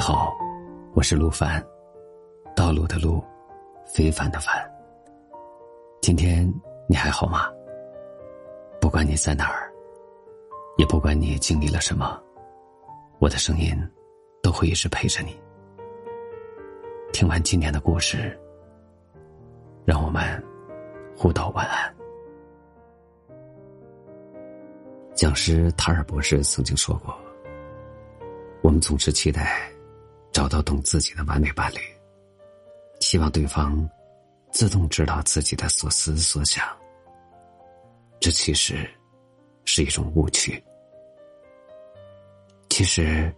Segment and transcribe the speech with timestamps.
[0.00, 0.34] 好，
[0.94, 1.62] 我是陆凡，
[2.56, 3.22] 道路的路，
[3.84, 4.54] 非凡的凡。
[6.00, 6.50] 今天
[6.88, 7.50] 你还好吗？
[8.80, 9.70] 不管你在哪儿，
[10.78, 12.18] 也不管你经历了什么，
[13.18, 13.76] 我的声音
[14.42, 15.38] 都会一直陪着你。
[17.12, 18.34] 听完今天的故事，
[19.84, 20.42] 让我们
[21.14, 21.94] 互道晚安。
[25.14, 27.14] 讲师塔尔博士曾经说过
[28.64, 29.70] ：“我们总是期待。”
[30.40, 31.78] 找到懂自己的完美伴侣，
[33.00, 33.86] 希望对方
[34.50, 36.66] 自动知道自己的所思所想。
[38.20, 38.88] 这其实
[39.66, 40.50] 是一种误区。
[42.70, 43.30] 其实，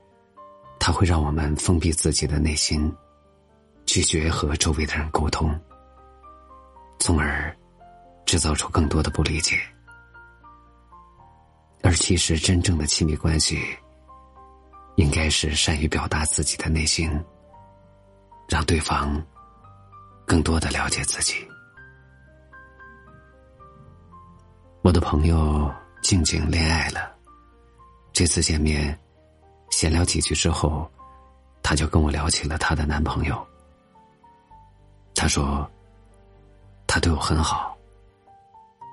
[0.79, 2.89] 它会让我们封闭自己的内心，
[3.85, 5.61] 拒绝和周围的人沟通，
[7.01, 7.53] 从而
[8.25, 9.59] 制造出更多的不理解。
[11.83, 13.61] 而其实，真正的亲密关系。
[15.13, 17.23] 应该是善于表达自己的内心，
[18.49, 19.23] 让对方
[20.27, 21.47] 更多的了解自己。
[24.81, 27.15] 我的朋友静静恋爱了，
[28.15, 28.99] 这次见面
[29.71, 30.91] 闲聊几句之后，
[31.63, 33.47] 她就跟我聊起了她的男朋友。
[35.15, 35.71] 她说，
[36.87, 37.77] 他对我很好，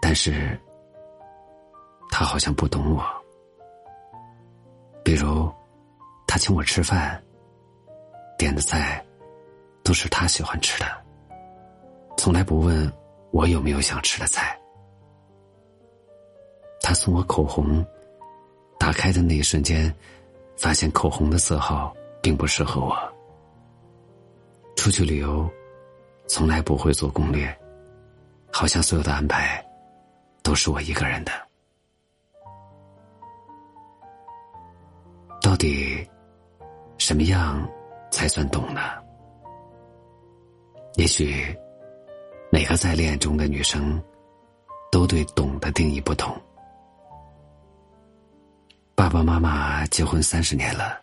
[0.01, 0.59] 但是
[2.11, 3.05] 他好像不懂我，
[5.01, 5.49] 比如。
[6.31, 7.19] 他请我吃饭，
[8.37, 9.03] 点的菜
[9.83, 10.85] 都是他喜欢吃的，
[12.17, 12.93] 从来不问
[13.31, 14.55] 我有没有想吃的菜。
[16.83, 17.83] 他送我口红，
[18.77, 19.91] 打开的那一瞬间，
[20.55, 21.91] 发现口红的色号
[22.21, 22.95] 并不适合我。
[24.75, 25.49] 出去旅游，
[26.27, 27.59] 从来不会做攻略，
[28.53, 29.65] 好像所有的安排
[30.43, 31.31] 都是我一个人的。
[35.41, 36.07] 到底？
[36.99, 37.67] 什么样
[38.11, 38.81] 才算懂呢？
[40.95, 41.57] 也许
[42.51, 43.99] 每个在恋爱中的女生
[44.91, 46.35] 都对“懂”的定义不同。
[48.95, 51.01] 爸爸妈妈结婚三十年了，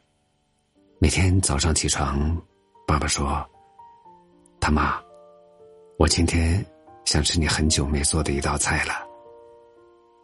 [0.99, 2.41] 每天早上起床，
[2.87, 3.45] 爸爸说
[4.61, 5.01] ：“他妈，
[5.99, 6.65] 我今天
[7.07, 8.93] 想吃你很久没做的一道菜了，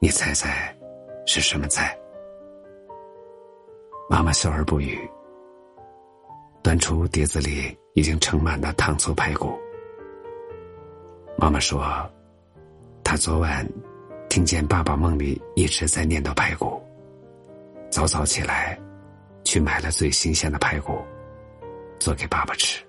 [0.01, 0.73] 你猜猜
[1.27, 1.99] 是什么菜？”
[4.11, 5.11] 妈妈笑而不语。
[6.63, 9.59] 端出碟子里已经盛满的糖醋排骨。
[11.37, 11.85] 妈妈说
[13.03, 13.69] ：“她昨晚
[14.29, 16.81] 听见爸爸梦里一直在念叨排骨，
[17.91, 18.79] 早早起来
[19.43, 21.03] 去买了最新鲜的排骨，
[21.99, 22.81] 做给爸爸吃。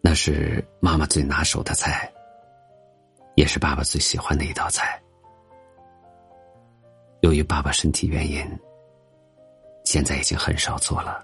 [0.00, 2.10] 那是妈妈最拿手的菜，
[3.34, 4.98] 也是爸爸最喜欢的一道菜。
[7.20, 8.44] 由于爸爸身体原因，
[9.84, 11.22] 现在已经很少做了。”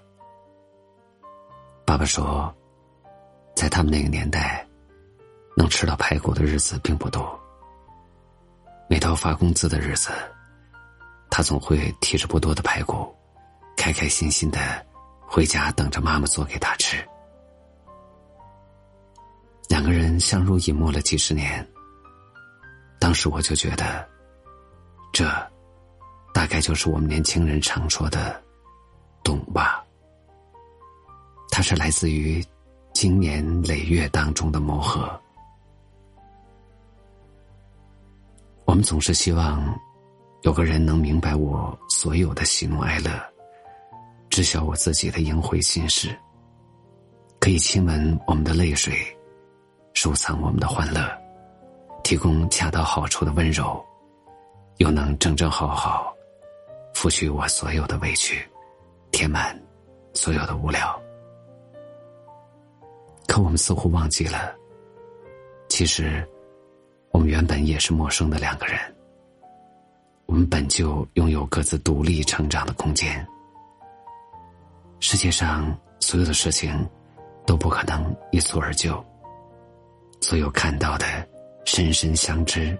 [1.89, 2.55] 爸爸说，
[3.55, 4.63] 在他们那个年代，
[5.57, 7.27] 能吃到排骨的日子并不多。
[8.87, 10.11] 每到发工资的日子，
[11.31, 13.11] 他总会提着不多的排骨，
[13.75, 14.85] 开开心心的
[15.19, 17.03] 回家等着妈妈做给他吃。
[19.67, 21.67] 两个人相濡以沫了几十年，
[22.99, 24.07] 当时我就觉得，
[25.11, 25.25] 这
[26.35, 28.39] 大概就是我们年轻人常说的
[29.25, 29.83] “懂吧”。
[31.59, 32.41] 它是来自于
[32.93, 35.11] 经年累月当中的磨合。
[38.63, 39.77] 我们总是希望
[40.43, 43.11] 有个人能明白我所有的喜怒哀乐，
[44.29, 46.17] 知晓我自己的阴晦心事，
[47.41, 48.95] 可以亲吻我们的泪水，
[49.93, 51.05] 收藏我们的欢乐，
[52.05, 53.85] 提供恰到好处的温柔，
[54.77, 56.15] 又能正正好好
[56.93, 58.49] 抚去我所有的委屈，
[59.11, 59.61] 填满
[60.13, 60.97] 所有的无聊。
[63.29, 64.55] 可我们似乎忘记了，
[65.69, 66.27] 其实，
[67.11, 68.79] 我们原本也是陌生的两个人。
[70.25, 73.25] 我们本就拥有各自独立成长的空间。
[74.99, 76.73] 世界上所有的事情，
[77.45, 78.99] 都不可能一蹴而就。
[80.21, 81.05] 所有看到的
[81.65, 82.75] 深深相知，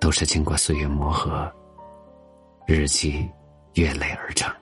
[0.00, 1.50] 都是经过岁月磨合、
[2.66, 3.30] 日积
[3.74, 4.52] 月累而成。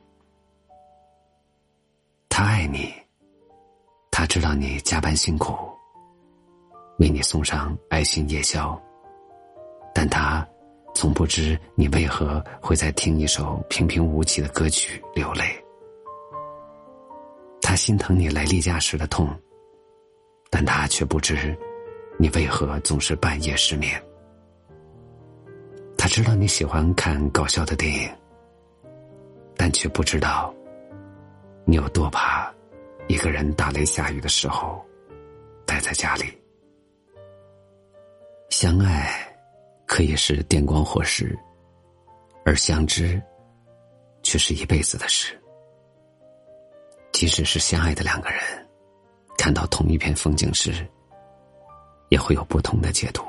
[2.28, 3.01] 他爱你。
[4.32, 5.54] 知道你加班辛苦，
[6.98, 8.80] 为你送上爱心夜宵，
[9.94, 10.48] 但他
[10.94, 15.44] 从不知你为何会在听一首平平无奇的歌曲流泪。
[17.60, 19.28] 他心疼你来例假时的痛，
[20.48, 21.54] 但他却不知
[22.18, 24.02] 你为何总是半夜失眠。
[25.98, 28.10] 他知道你喜欢看搞笑的电影，
[29.58, 30.50] 但却不知道
[31.66, 32.50] 你有多怕
[33.12, 34.82] 一个人打雷下雨的时候
[35.66, 36.24] 待在家里？
[38.48, 39.12] 相爱
[39.84, 41.38] 可以是电光火石，
[42.42, 43.22] 而相知
[44.22, 45.38] 却是一辈子的事。
[47.12, 48.40] 即使是相爱的两个人，
[49.36, 50.72] 看到同一片风景时，
[52.08, 53.22] 也会有不同的解读。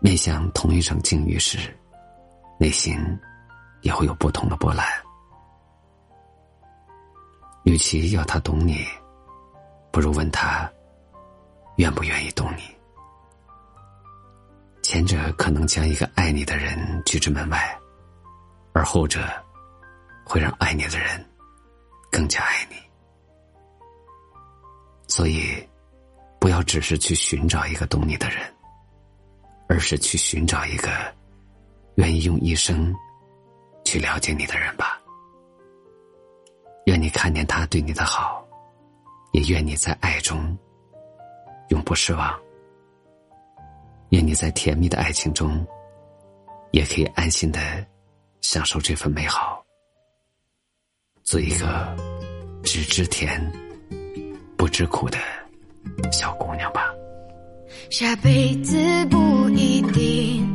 [0.00, 1.58] 面向同一场境遇时，
[2.58, 2.96] 内心
[3.82, 4.86] 也会有不同的波澜。
[7.64, 8.84] 与其要他懂你，
[9.90, 10.70] 不如问他
[11.76, 12.62] 愿不愿意懂你。
[14.82, 17.78] 前者可能将一个爱你的人拒之门外，
[18.74, 19.20] 而后者
[20.24, 21.24] 会让爱你的人
[22.10, 22.76] 更加爱你。
[25.06, 25.68] 所以，
[26.40, 28.38] 不要只是去寻找一个懂你的人，
[29.68, 30.90] 而是去寻找一个
[31.94, 32.94] 愿意用一生
[33.84, 35.01] 去了解你的人吧。
[37.02, 38.46] 你看见他对你的好，
[39.32, 40.56] 也愿你在爱中
[41.70, 42.32] 永不失望。
[44.10, 45.66] 愿你在甜蜜的爱情中，
[46.70, 47.58] 也可以安心的
[48.40, 49.60] 享受这份美好，
[51.24, 51.92] 做一个
[52.62, 53.50] 只知甜
[54.56, 55.18] 不知苦的
[56.12, 56.88] 小姑娘吧。
[57.90, 58.76] 下辈子
[59.06, 60.46] 不一定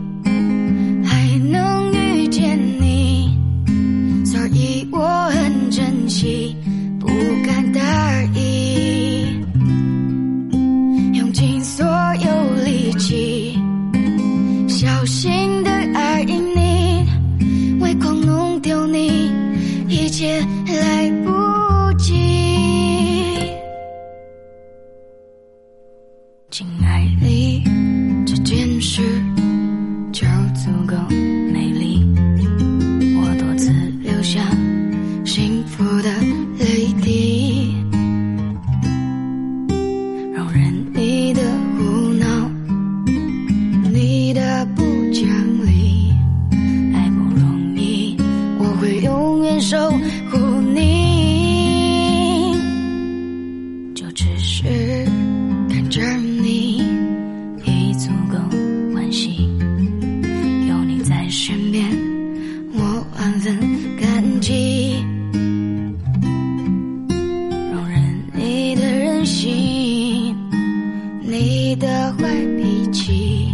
[71.40, 73.52] 你的坏脾气，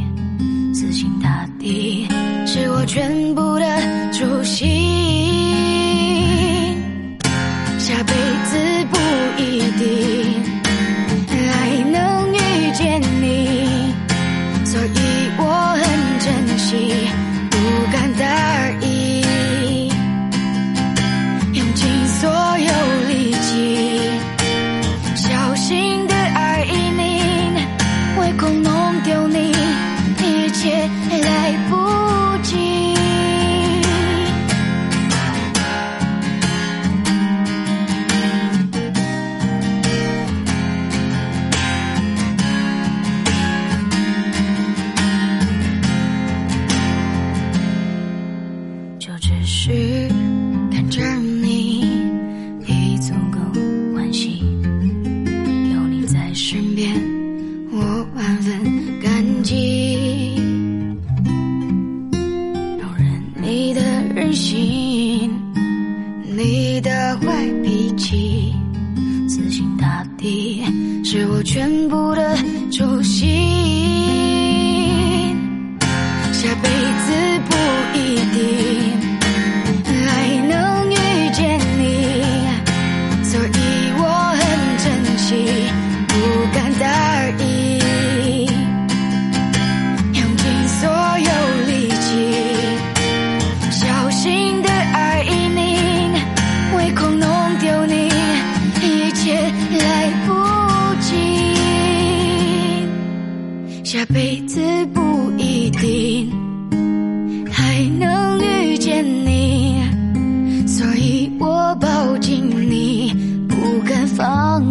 [0.74, 2.08] 死心塌地
[2.46, 3.66] 是我全部的
[4.14, 4.83] 初心。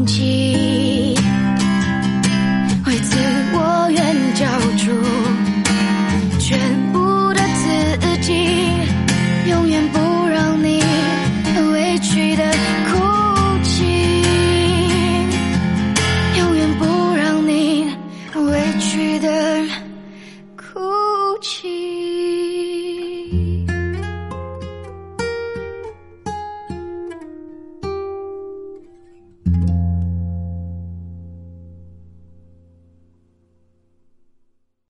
[0.06, 0.51] Chỉ